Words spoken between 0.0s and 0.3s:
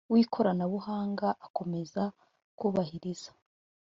w